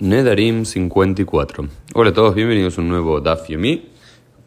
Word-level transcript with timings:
Nedarim 0.00 0.64
54. 0.64 1.68
Hola 1.94 2.10
a 2.10 2.12
todos, 2.12 2.32
bienvenidos 2.32 2.78
a 2.78 2.82
un 2.82 2.88
nuevo 2.88 3.20
Daf 3.20 3.48
Yomi 3.48 3.88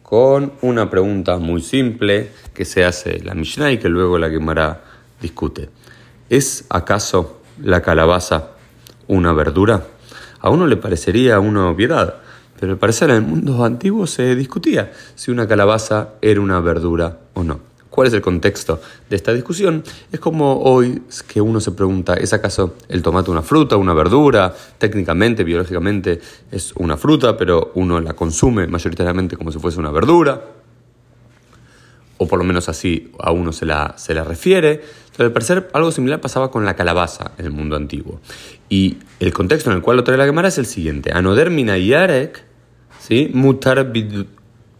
con 0.02 0.54
una 0.62 0.88
pregunta 0.88 1.36
muy 1.36 1.60
simple 1.60 2.30
que 2.54 2.64
se 2.64 2.86
hace 2.86 3.22
la 3.22 3.34
Mishnah 3.34 3.70
y 3.70 3.76
que 3.76 3.90
luego 3.90 4.16
la 4.16 4.30
Gemara 4.30 4.82
discute. 5.20 5.68
¿Es 6.30 6.64
acaso 6.70 7.42
la 7.60 7.82
calabaza 7.82 8.52
una 9.08 9.34
verdura? 9.34 9.88
A 10.40 10.48
uno 10.48 10.66
le 10.66 10.78
parecería 10.78 11.38
una 11.38 11.68
obviedad, 11.68 12.22
pero 12.58 12.72
al 12.72 12.78
parecer 12.78 13.10
en 13.10 13.16
el 13.16 13.22
mundo 13.22 13.62
antiguo 13.62 14.06
se 14.06 14.34
discutía 14.34 14.90
si 15.16 15.30
una 15.30 15.46
calabaza 15.46 16.14
era 16.22 16.40
una 16.40 16.60
verdura 16.60 17.18
o 17.34 17.44
no. 17.44 17.71
¿Cuál 17.92 18.08
es 18.08 18.14
el 18.14 18.22
contexto 18.22 18.80
de 19.10 19.16
esta 19.16 19.34
discusión? 19.34 19.84
Es 20.10 20.18
como 20.18 20.62
hoy 20.62 21.02
que 21.28 21.42
uno 21.42 21.60
se 21.60 21.72
pregunta, 21.72 22.14
¿es 22.14 22.32
acaso 22.32 22.76
el 22.88 23.02
tomate 23.02 23.30
una 23.30 23.42
fruta, 23.42 23.76
una 23.76 23.92
verdura? 23.92 24.54
Técnicamente, 24.78 25.44
biológicamente 25.44 26.18
es 26.50 26.72
una 26.76 26.96
fruta, 26.96 27.36
pero 27.36 27.70
uno 27.74 28.00
la 28.00 28.14
consume 28.14 28.66
mayoritariamente 28.66 29.36
como 29.36 29.52
si 29.52 29.58
fuese 29.58 29.78
una 29.78 29.90
verdura. 29.90 30.42
O 32.16 32.26
por 32.26 32.38
lo 32.38 32.46
menos 32.46 32.70
así 32.70 33.12
a 33.18 33.30
uno 33.30 33.52
se 33.52 33.66
la, 33.66 33.92
se 33.98 34.14
la 34.14 34.24
refiere. 34.24 34.80
Al 35.18 35.30
parecer, 35.30 35.68
algo 35.74 35.92
similar 35.92 36.18
pasaba 36.18 36.50
con 36.50 36.64
la 36.64 36.74
calabaza 36.74 37.32
en 37.36 37.44
el 37.44 37.52
mundo 37.52 37.76
antiguo. 37.76 38.22
Y 38.70 38.96
el 39.20 39.34
contexto 39.34 39.68
en 39.70 39.76
el 39.76 39.82
cual 39.82 39.98
lo 39.98 40.04
trae 40.04 40.16
la 40.16 40.24
Gemara 40.24 40.48
es 40.48 40.56
el 40.56 40.64
siguiente. 40.64 41.12
Anodermina 41.12 41.76
yarek, 41.76 42.42
¿sí? 43.00 43.30
Mutar 43.34 43.92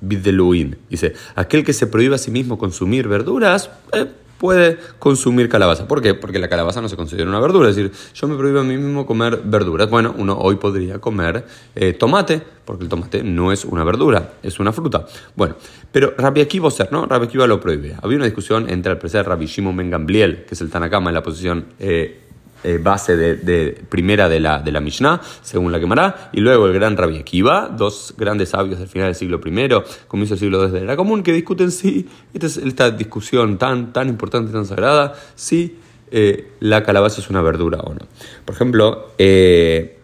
Bideluin. 0.02 0.77
Dice, 0.91 1.15
aquel 1.34 1.65
que 1.65 1.73
se 1.73 1.87
prohíbe 1.87 2.16
a 2.16 2.19
sí 2.19 2.30
mismo 2.30 2.59
consumir 2.59 3.09
verduras, 3.09 3.70
eh, 3.92 4.06
puede 4.42 4.77
consumir 4.98 5.48
calabaza. 5.48 5.87
¿Por 5.87 6.02
qué? 6.02 6.15
Porque 6.15 6.41
la 6.41 6.48
calabaza 6.48 6.80
no 6.80 6.88
se 6.88 6.97
considera 6.97 7.28
una 7.28 7.38
verdura. 7.38 7.70
Es 7.70 7.77
decir, 7.77 7.92
yo 8.12 8.27
me 8.27 8.37
prohíbo 8.37 8.59
a 8.59 8.65
mí 8.65 8.77
mismo 8.77 9.06
comer 9.06 9.41
verduras. 9.45 9.88
Bueno, 9.88 10.12
uno 10.19 10.37
hoy 10.37 10.56
podría 10.56 10.98
comer 10.98 11.47
eh, 11.77 11.92
tomate, 11.92 12.42
porque 12.65 12.83
el 12.83 12.91
tomate 12.91 13.23
no 13.23 13.52
es 13.52 13.65
una 13.65 13.84
verdura, 13.84 14.33
es 14.42 14.59
una 14.59 14.72
fruta. 14.72 15.06
Bueno, 15.36 15.55
pero 15.92 16.14
Rabbi 16.19 16.41
Akiva 16.41 16.70
¿no? 16.91 17.06
Rabbi 17.06 17.27
Akiva 17.27 17.47
lo 17.47 17.61
prohíbe. 17.61 17.94
Había 18.03 18.16
una 18.16 18.27
discusión 18.27 18.69
entre 18.69 18.91
el 18.91 18.98
presidente 18.98 19.28
Rabbi 19.31 19.47
Shimon 19.47 19.77
Ben 19.77 19.91
Gamliel, 19.91 20.44
que 20.44 20.55
es 20.56 20.61
el 20.61 20.70
Tanakama 20.70 21.11
en 21.11 21.14
la 21.14 21.22
posición 21.22 21.66
eh, 21.78 22.22
eh, 22.65 22.79
base 22.83 23.17
de, 23.17 23.83
primera 23.89 24.29
de 24.29 24.41
la, 24.41 24.61
de 24.61 24.73
la 24.73 24.81
Mishnah, 24.81 25.21
según 25.43 25.73
la 25.73 25.81
quemará, 25.81 26.31
y 26.33 26.41
luego 26.41 26.67
el 26.67 26.73
gran 26.73 26.97
Rabbi 26.97 27.19
Akiva, 27.19 27.69
dos 27.69 28.15
grandes 28.17 28.51
sabios 28.51 28.79
del 28.79 28.89
final 28.89 29.09
del 29.09 29.15
siglo 29.15 29.41
I, 29.45 29.69
comienzo 30.09 30.35
del 30.35 30.41
siglo 30.41 30.67
II 30.67 30.73
de 30.73 30.85
la 30.85 30.97
común, 30.97 31.23
que 31.23 31.33
discuten 31.33 31.71
si, 31.71 32.09
esta, 32.35 32.47
es, 32.47 32.57
esta 32.59 32.91
discusión 32.91 33.59
tan, 33.59 33.93
tan 33.93 34.09
importante, 34.09 34.53
tan 34.53 34.67
sagrada, 34.67 35.15
si 35.35 35.79
eh, 36.11 36.53
la 36.61 36.83
calabaza 36.83 37.21
es 37.21 37.31
una 37.31 37.41
verdura 37.41 37.79
o 37.79 37.95
no. 37.95 38.01
Por 38.45 38.55
ejemplo, 38.55 39.13
eh, 39.19 39.99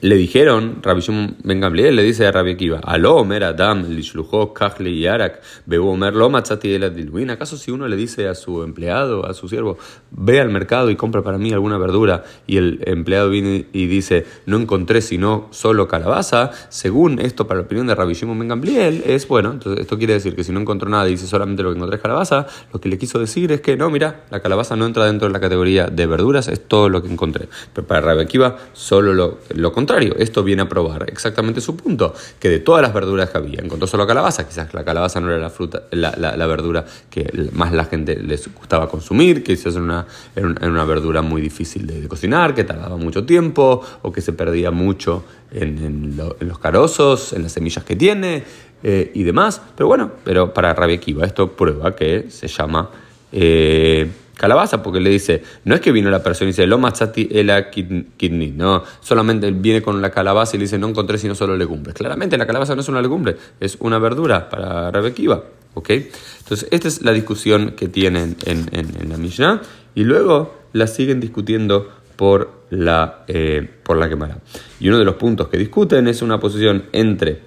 le 0.00 0.16
dijeron, 0.16 0.80
Rabbi 0.82 1.00
Shimon 1.00 1.36
Ben 1.42 1.60
Gamliel 1.60 1.96
le 1.96 2.02
dice 2.02 2.26
a 2.26 2.32
Rabbi 2.32 2.52
Akiva, 2.52 2.80
Aló, 2.82 3.16
Omer 3.16 3.44
Adam, 3.44 3.88
Lishlujo, 3.88 4.52
Kachli 4.52 5.00
Yarak, 5.00 5.40
Bebu 5.64 5.88
Omer 5.88 6.14
Lo 6.14 6.28
Matzati 6.28 6.74
el 6.74 7.30
¿Acaso 7.30 7.56
si 7.56 7.70
uno 7.70 7.88
le 7.88 7.96
dice 7.96 8.28
a 8.28 8.34
su 8.34 8.62
empleado, 8.62 9.26
a 9.26 9.32
su 9.34 9.48
siervo, 9.48 9.78
ve 10.10 10.40
al 10.40 10.50
mercado 10.50 10.90
y 10.90 10.96
compra 10.96 11.22
para 11.22 11.38
mí 11.38 11.52
alguna 11.52 11.78
verdura, 11.78 12.24
y 12.46 12.58
el 12.58 12.80
empleado 12.84 13.30
viene 13.30 13.66
y 13.72 13.86
dice, 13.86 14.26
no 14.44 14.58
encontré 14.58 15.00
sino 15.00 15.48
solo 15.50 15.88
calabaza, 15.88 16.50
según 16.68 17.18
esto, 17.18 17.46
para 17.46 17.60
la 17.60 17.66
opinión 17.66 17.86
de 17.86 17.94
Rabbi 17.94 18.14
Shimon 18.14 18.38
Ben 18.38 18.48
Gamliel, 18.48 19.02
es 19.06 19.26
bueno, 19.28 19.52
entonces 19.52 19.80
esto 19.80 19.96
quiere 19.96 20.12
decir 20.14 20.36
que 20.36 20.44
si 20.44 20.52
no 20.52 20.60
encontró 20.60 20.88
nada 20.90 21.08
y 21.08 21.12
dice 21.12 21.26
solamente 21.26 21.62
lo 21.62 21.70
que 21.70 21.76
encontré 21.76 21.96
es 21.96 22.02
calabaza, 22.02 22.46
lo 22.72 22.80
que 22.80 22.88
le 22.88 22.98
quiso 22.98 23.18
decir 23.18 23.50
es 23.52 23.60
que 23.60 23.76
no, 23.76 23.88
mira, 23.90 24.24
la 24.30 24.40
calabaza 24.40 24.76
no 24.76 24.86
entra 24.86 25.06
dentro 25.06 25.28
de 25.28 25.32
la 25.32 25.40
categoría 25.40 25.86
de 25.86 26.06
verduras, 26.06 26.48
es 26.48 26.66
todo 26.66 26.88
lo 26.88 27.02
que 27.02 27.10
encontré. 27.10 27.48
Pero 27.72 27.86
para 27.86 28.00
Rabbi 28.00 28.22
Akiva, 28.22 28.56
solo 28.72 29.14
lo, 29.14 29.38
lo 29.54 29.72
Esto 29.94 30.42
viene 30.42 30.62
a 30.62 30.68
probar 30.68 31.08
exactamente 31.08 31.60
su 31.60 31.76
punto, 31.76 32.14
que 32.40 32.48
de 32.48 32.58
todas 32.58 32.82
las 32.82 32.92
verduras 32.92 33.30
que 33.30 33.38
había, 33.38 33.60
encontró 33.60 33.86
solo 33.86 34.06
calabaza, 34.06 34.46
quizás 34.46 34.72
la 34.74 34.84
calabaza 34.84 35.20
no 35.20 35.30
era 35.30 35.38
la, 35.38 35.50
fruta, 35.50 35.84
la, 35.92 36.46
verdura 36.46 36.84
que 37.08 37.48
más 37.52 37.72
la 37.72 37.84
gente 37.84 38.16
les 38.16 38.52
gustaba 38.52 38.88
consumir, 38.88 39.42
quizás 39.42 39.74
era 39.74 39.84
una, 39.84 40.06
una 40.36 40.84
verdura 40.84 41.22
muy 41.22 41.40
difícil 41.40 41.86
de, 41.86 42.08
cocinar, 42.08 42.54
que 42.54 42.64
tardaba 42.64 42.96
mucho 42.96 43.24
tiempo 43.24 43.82
o 44.02 44.12
que 44.12 44.20
se 44.20 44.32
perdía 44.32 44.70
mucho 44.70 45.24
en, 45.52 46.16
los 46.40 46.58
carozos, 46.58 47.32
en 47.32 47.42
las 47.42 47.52
semillas 47.52 47.84
que 47.84 47.96
tiene 47.96 48.44
eh, 48.82 49.10
y 49.14 49.22
demás. 49.22 49.62
Pero 49.76 49.86
bueno, 49.86 50.10
pero 50.24 50.52
para 50.52 50.74
Rabia 50.74 50.98
Kiva 50.98 51.24
esto 51.24 51.52
prueba 51.52 51.94
que 51.94 52.26
se 52.28 52.48
llama... 52.48 52.90
Eh, 53.32 54.08
calabaza, 54.36 54.82
porque 54.82 55.00
le 55.00 55.10
dice, 55.10 55.42
no 55.64 55.74
es 55.74 55.80
que 55.80 55.92
vino 55.92 56.10
la 56.10 56.22
persona 56.22 56.48
y 56.48 56.52
dice, 56.52 56.66
lo 56.66 56.78
mazzati 56.78 57.28
la 57.42 57.70
kidney, 57.70 58.52
no, 58.52 58.84
solamente 59.00 59.50
viene 59.50 59.82
con 59.82 60.00
la 60.02 60.10
calabaza 60.10 60.56
y 60.56 60.58
le 60.58 60.64
dice, 60.64 60.78
no 60.78 60.88
encontré 60.88 61.18
sino 61.18 61.34
solo 61.34 61.56
legumbres. 61.56 61.94
Claramente 61.94 62.36
la 62.36 62.46
calabaza 62.46 62.74
no 62.74 62.82
es 62.82 62.88
una 62.88 63.00
legumbre, 63.00 63.36
es 63.58 63.76
una 63.80 63.98
verdura 63.98 64.48
para 64.48 64.90
Rebekiva, 64.90 65.42
¿ok? 65.74 65.90
Entonces, 65.90 66.68
esta 66.70 66.88
es 66.88 67.02
la 67.02 67.12
discusión 67.12 67.72
que 67.72 67.88
tienen 67.88 68.36
en, 68.44 69.08
la 69.08 69.16
Mishnah 69.16 69.62
y 69.94 70.04
luego 70.04 70.54
la 70.72 70.86
siguen 70.86 71.20
discutiendo 71.20 71.90
por 72.16 72.64
la, 72.70 73.24
eh, 73.28 73.68
por 73.82 73.96
la. 73.96 74.38
Y 74.80 74.88
uno 74.88 74.98
de 74.98 75.04
los 75.04 75.16
puntos 75.16 75.48
que 75.48 75.56
discuten 75.56 76.08
es 76.08 76.22
una 76.22 76.38
posición 76.38 76.84
entre 76.92 77.40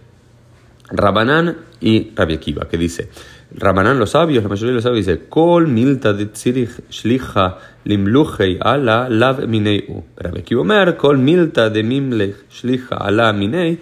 Rabanán 0.91 1.57
y 1.79 2.11
Rabbi 2.15 2.37
que 2.37 2.77
dice, 2.77 3.09
Rabanán 3.51 3.97
los 3.97 4.11
sabios, 4.11 4.43
la 4.43 4.49
mayoría 4.49 4.69
de 4.69 4.75
los 4.75 4.83
sabios 4.83 5.05
dice, 5.05 5.27
Kol 5.27 5.67
milta 5.67 6.13
de 6.13 6.29
shlicha 6.31 7.57
limluchei 7.83 8.59
ala 8.61 9.09
lav 9.09 9.47
minei 9.47 9.85
Rabbi 10.17 10.43
Kiva 10.43 10.97
Kol 10.97 11.17
milta 11.17 11.69
de 11.69 11.83
mimlech 11.83 12.35
shlicha 12.51 12.95
ala 12.97 13.33
minei 13.33 13.79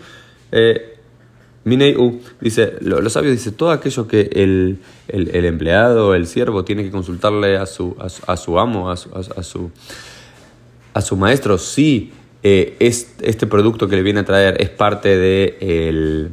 eh, 0.51 0.93
Minei 1.67 1.97
dice, 2.39 2.75
los 2.79 3.11
sabios 3.11 3.33
dice, 3.33 3.51
todo 3.51 3.71
aquello 3.71 4.07
que 4.07 4.29
el, 4.31 4.79
el, 5.09 5.43
empleado, 5.43 6.15
el 6.15 6.25
siervo, 6.25 6.63
tiene 6.63 6.81
que 6.81 6.91
consultarle 6.91 7.57
a 7.57 7.65
su, 7.65 7.93
a 7.99 8.37
su, 8.37 8.57
amo, 8.57 8.89
a 8.89 8.95
su, 8.95 9.09
a, 9.13 9.43
su, 9.43 9.69
a 10.93 11.01
su 11.01 11.17
maestro, 11.17 11.57
si 11.57 12.13
eh, 12.41 12.77
es, 12.79 13.15
este 13.21 13.47
producto 13.47 13.89
que 13.89 13.97
le 13.97 14.01
viene 14.01 14.21
a 14.21 14.23
traer 14.23 14.61
es 14.61 14.69
parte 14.69 15.17
de 15.17 15.57
el 15.59 16.31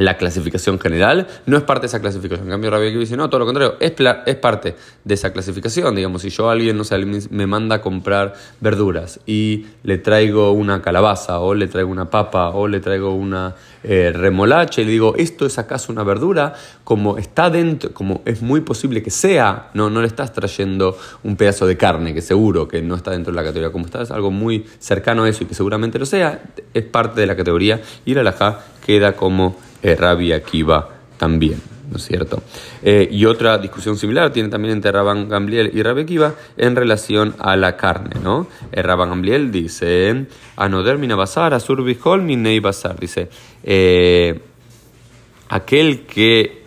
la 0.00 0.16
clasificación 0.16 0.78
general, 0.78 1.26
no 1.44 1.58
es 1.58 1.62
parte 1.62 1.82
de 1.82 1.86
esa 1.88 2.00
clasificación. 2.00 2.46
En 2.46 2.52
cambio, 2.52 2.70
Rabbi 2.70 2.86
Akiva 2.86 3.00
dice, 3.00 3.16
no, 3.16 3.28
todo 3.28 3.40
lo 3.40 3.44
contrario, 3.44 3.76
es, 3.80 3.92
es 4.26 4.36
parte 4.36 4.74
de 5.04 5.14
esa 5.14 5.30
clasificación. 5.32 5.94
Digamos, 5.94 6.22
si 6.22 6.30
yo 6.30 6.48
a 6.48 6.52
alguien, 6.52 6.76
no 6.78 6.84
sé, 6.84 6.98
me 6.98 7.46
manda 7.46 7.76
a 7.76 7.80
comprar 7.82 8.34
verduras 8.60 9.20
y 9.26 9.66
le 9.82 9.98
traigo 9.98 10.52
una 10.52 10.80
calabaza, 10.80 11.40
o 11.40 11.54
le 11.54 11.68
traigo 11.68 11.90
una 11.90 12.08
papa, 12.08 12.48
o 12.50 12.66
le 12.66 12.80
traigo 12.80 13.14
una 13.14 13.54
eh, 13.82 14.10
remolacha, 14.14 14.80
y 14.80 14.86
le 14.86 14.90
digo, 14.92 15.14
¿esto 15.16 15.44
es 15.44 15.58
acaso 15.58 15.92
una 15.92 16.02
verdura? 16.02 16.54
Como 16.82 17.18
está 17.18 17.50
dentro, 17.50 17.92
como 17.92 18.22
es 18.24 18.40
muy 18.40 18.62
posible 18.62 19.02
que 19.02 19.10
sea, 19.10 19.68
no, 19.74 19.90
no 19.90 20.00
le 20.00 20.06
estás 20.06 20.32
trayendo 20.32 20.96
un 21.24 21.36
pedazo 21.36 21.66
de 21.66 21.76
carne, 21.76 22.14
que 22.14 22.22
seguro 22.22 22.66
que 22.66 22.80
no 22.80 22.94
está 22.94 23.10
dentro 23.10 23.32
de 23.32 23.36
la 23.36 23.44
categoría, 23.44 23.70
como 23.70 23.84
está, 23.84 24.00
es 24.00 24.10
algo 24.10 24.30
muy 24.30 24.64
cercano 24.78 25.24
a 25.24 25.28
eso 25.28 25.44
y 25.44 25.46
que 25.46 25.54
seguramente 25.54 25.98
lo 25.98 26.06
sea, 26.06 26.40
es 26.72 26.84
parte 26.84 27.20
de 27.20 27.26
la 27.26 27.36
categoría, 27.36 27.82
y 28.06 28.14
la 28.14 28.22
alajá 28.22 28.60
queda 28.84 29.12
como 29.12 29.56
eh, 29.82 29.94
Rabbi 29.94 30.32
también. 31.18 31.60
¿no 31.90 31.96
es 31.96 32.04
cierto? 32.04 32.42
Eh, 32.82 33.08
y 33.10 33.24
otra 33.24 33.58
discusión 33.58 33.96
similar 33.96 34.32
tiene 34.32 34.48
también 34.48 34.74
entre 34.74 34.92
Rabban 34.92 35.28
Gamliel 35.28 35.70
y 35.74 35.82
Rabbi 35.82 36.02
Akiva 36.02 36.34
en 36.56 36.76
relación 36.76 37.34
a 37.38 37.56
la 37.56 37.76
carne, 37.76 38.20
¿no? 38.22 38.46
Eh, 38.72 38.80
Rabban 38.80 39.10
Gamliel 39.10 39.50
dice, 39.50 40.26
Anodermina 40.56 41.16
basar, 41.16 41.52
asur 41.52 41.82
minei 42.20 42.60
basar, 42.60 42.98
dice, 42.98 43.28
eh, 43.64 44.40
aquel 45.48 46.06
que 46.06 46.60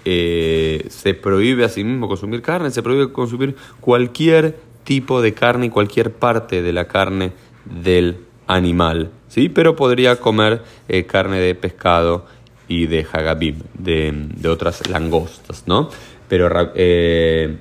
se 0.89 1.13
prohíbe 1.13 1.63
a 1.63 1.69
sí 1.69 1.83
mismo 1.85 2.09
consumir 2.09 2.41
carne, 2.41 2.71
se 2.71 2.83
prohíbe 2.83 3.13
consumir 3.13 3.55
cualquier 3.79 4.57
tipo 4.83 5.21
de 5.21 5.33
carne 5.33 5.67
y 5.67 5.69
cualquier 5.69 6.11
parte 6.11 6.61
de 6.61 6.73
la 6.73 6.89
carne 6.89 7.31
del 7.63 8.17
animal, 8.47 9.11
¿sí? 9.29 9.47
Pero 9.47 9.77
podría 9.77 10.19
comer 10.19 10.61
carne 11.07 11.39
de 11.39 11.55
pescado 11.55 12.25
y 12.67 12.87
de 12.87 13.05
Hagabib, 13.11 13.63
de, 13.73 14.11
de 14.13 14.49
otras 14.49 14.89
langostas, 14.89 15.63
¿no? 15.67 15.89
Pero, 16.27 16.71
eh, 16.75 17.57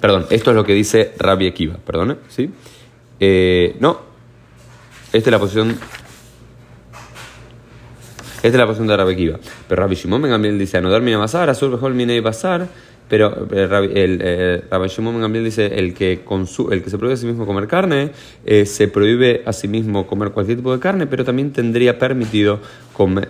perdón, 0.00 0.26
esto 0.30 0.50
es 0.50 0.56
lo 0.56 0.64
que 0.64 0.74
dice 0.74 1.14
Rabbi 1.18 1.46
Akiva, 1.46 1.76
perdón, 1.76 2.18
¿sí? 2.28 2.50
Eh, 3.20 3.76
no, 3.80 4.00
esta 5.12 5.30
es 5.30 5.32
la 5.32 5.38
posición 5.38 5.78
esta 8.36 8.48
es 8.48 8.54
la 8.54 8.66
posición 8.66 8.86
de 8.86 8.96
Rabbi 8.96 9.12
Akiva. 9.14 9.38
Pero 9.68 9.82
Rabbi 9.82 9.96
Shimon 9.96 10.22
también 10.22 10.58
dice, 10.58 10.80
no 10.80 10.90
darme 10.90 11.14
a 11.14 11.18
basar, 11.18 11.50
azul 11.50 11.70
mejor 11.70 11.94
minei 11.94 12.20
basar, 12.20 12.68
pero 13.08 13.46
el, 13.52 14.20
el, 14.20 14.64
Rabbi 14.68 14.88
Shimon 14.88 15.32
dice, 15.44 15.66
el 15.78 15.94
que, 15.94 16.12
el 16.70 16.82
que 16.82 16.90
se 16.90 16.98
prohíbe 16.98 17.14
a 17.14 17.16
sí 17.16 17.26
mismo 17.26 17.46
comer 17.46 17.68
carne, 17.68 18.10
eh, 18.44 18.66
se 18.66 18.88
prohíbe 18.88 19.42
a 19.46 19.52
sí 19.52 19.68
mismo 19.68 20.06
comer 20.06 20.30
cualquier 20.32 20.58
tipo 20.58 20.72
de 20.72 20.80
carne, 20.80 21.06
pero 21.06 21.24
también 21.24 21.52
tendría 21.52 21.98
permitido 21.98 22.60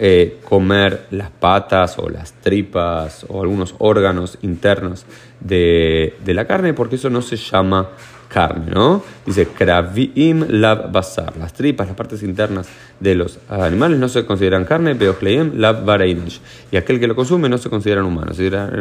eh, 0.00 0.38
comer 0.44 1.06
las 1.11 1.31
patas 1.31 1.99
o 1.99 2.08
las 2.08 2.32
tripas 2.34 3.26
o 3.28 3.43
algunos 3.43 3.75
órganos 3.78 4.38
internos 4.43 5.05
de, 5.40 6.14
de 6.25 6.34
la 6.34 6.46
carne, 6.46 6.73
porque 6.73 6.96
eso 6.96 7.11
no 7.11 7.20
se 7.20 7.37
llama 7.37 7.90
carne, 8.37 8.67
¿no? 8.71 9.03
Dice, 9.25 9.47
Kravim 9.47 10.44
lab 10.50 10.93
basar. 10.93 11.35
Las 11.38 11.55
tripas, 11.55 11.87
las 11.87 11.97
partes 11.97 12.23
internas 12.23 12.69
de 13.00 13.15
los 13.15 13.38
animales 13.49 13.99
no 13.99 14.11
se 14.11 14.27
consideran 14.27 14.67
carne, 14.67 14.93
Beocleim 14.93 15.53
lab 15.59 15.87
bareinish. 15.87 16.43
Y 16.71 16.77
aquel 16.77 17.00
que 17.00 17.06
lo 17.06 17.17
consume 17.17 17.49
no 17.49 17.56
se 17.56 17.71
consideran 17.71 18.05
humanos. 18.05 18.38
Eran, 18.38 18.75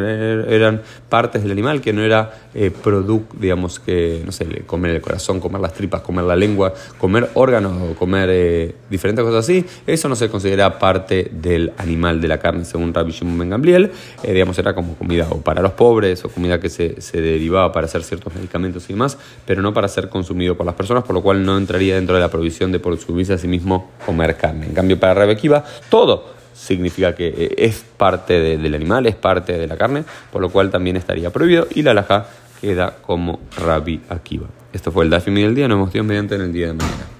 eran 0.46 0.82
partes 1.08 1.42
del 1.42 1.52
animal 1.52 1.80
que 1.80 1.94
no 1.94 2.02
era 2.02 2.32
eh, 2.54 2.70
producto, 2.70 3.34
digamos, 3.40 3.80
que, 3.80 4.22
no 4.26 4.30
sé, 4.30 4.44
comer 4.66 4.96
el 4.96 5.00
corazón, 5.00 5.40
comer 5.40 5.62
las 5.62 5.72
tripas, 5.72 6.02
comer 6.02 6.26
la 6.26 6.36
lengua, 6.36 6.74
comer 6.98 7.30
órganos 7.32 7.94
comer 7.94 8.28
eh, 8.30 8.74
diferentes 8.90 9.24
cosas 9.24 9.42
así. 9.42 9.64
Eso 9.86 10.06
no 10.10 10.16
se 10.16 10.28
considera 10.28 10.78
parte 10.78 11.30
del 11.32 11.72
animal 11.78 12.20
de 12.20 12.28
la 12.28 12.36
carne, 12.36 12.66
según 12.66 12.92
Rabbi 12.92 13.12
Shimon 13.12 13.38
Ben 13.38 13.50
Gamliel. 13.50 13.90
Eh, 14.22 14.34
digamos, 14.34 14.58
era 14.58 14.74
como 14.74 14.96
comida 14.96 15.28
o 15.30 15.40
para 15.40 15.62
los 15.62 15.72
pobres 15.72 16.22
o 16.26 16.28
comida 16.28 16.60
que 16.60 16.68
se, 16.68 17.00
se 17.00 17.22
derivaba 17.22 17.72
para 17.72 17.86
hacer 17.86 18.02
ciertos 18.02 18.34
medicamentos 18.34 18.84
y 18.90 18.92
demás, 18.92 19.16
pero 19.46 19.62
no 19.62 19.72
para 19.72 19.88
ser 19.88 20.08
consumido 20.08 20.56
por 20.56 20.66
las 20.66 20.74
personas, 20.74 21.04
por 21.04 21.14
lo 21.14 21.22
cual 21.22 21.44
no 21.44 21.56
entraría 21.56 21.94
dentro 21.94 22.14
de 22.14 22.20
la 22.20 22.28
provisión 22.28 22.72
de 22.72 22.80
por 22.80 22.98
subirse 22.98 23.32
a 23.32 23.38
sí 23.38 23.48
mismo 23.48 23.90
comer 24.04 24.36
carne. 24.36 24.66
En 24.66 24.74
cambio, 24.74 24.98
para 24.98 25.14
Rebequiva, 25.14 25.64
todo 25.88 26.34
significa 26.52 27.14
que 27.14 27.28
eh, 27.28 27.54
es 27.58 27.84
parte 27.96 28.40
del 28.58 28.74
animal, 28.74 29.06
es 29.06 29.14
parte 29.14 29.56
de 29.56 29.66
la 29.66 29.76
carne, 29.76 30.04
por 30.32 30.42
lo 30.42 30.50
cual 30.50 30.70
también 30.70 30.96
estaría 30.96 31.30
prohibido 31.30 31.66
y 31.74 31.82
la 31.82 31.92
alhaja 31.92 32.26
queda 32.60 32.96
como 33.02 33.40
Rabbi 33.56 34.00
Akiva. 34.08 34.46
Esto 34.72 34.90
fue 34.90 35.04
el 35.04 35.10
Dafimi 35.10 35.42
del 35.42 35.54
día, 35.54 35.68
nos 35.68 35.92
vemos 35.92 36.06
mediante 36.06 36.34
en 36.34 36.40
el 36.42 36.52
día 36.52 36.66
de 36.68 36.72
mañana. 36.74 37.15